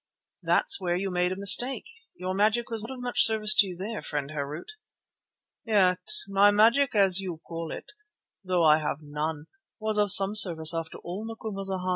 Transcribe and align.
"That's 0.41 0.81
where 0.81 0.95
you 0.95 1.11
made 1.11 1.31
a 1.31 1.35
mistake. 1.35 1.85
Your 2.15 2.33
magic 2.33 2.71
was 2.71 2.83
not 2.83 2.95
of 2.95 3.01
much 3.03 3.23
service 3.23 3.53
to 3.59 3.67
you 3.67 3.77
there, 3.77 4.01
friend 4.01 4.31
Harût." 4.31 4.69
"Yet 5.63 5.99
my 6.27 6.49
magic, 6.49 6.95
as 6.95 7.19
you 7.19 7.39
call 7.47 7.71
it, 7.71 7.91
though 8.43 8.63
I 8.65 8.79
have 8.79 9.01
none, 9.03 9.45
was 9.79 9.99
of 9.99 10.11
some 10.11 10.33
service 10.33 10.73
after 10.73 10.97
all, 11.03 11.23
Macumazana. 11.23 11.89